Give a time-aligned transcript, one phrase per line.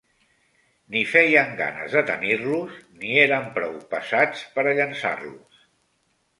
[0.95, 5.65] Ni feien ganes de tenir-los, ni eren prou passats pera llençar-los.